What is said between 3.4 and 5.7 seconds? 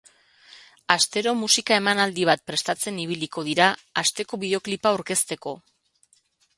dira, asteko bideoklipa aurkezteko.